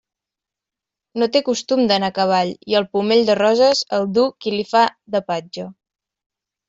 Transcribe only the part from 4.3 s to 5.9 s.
qui li fa de patge.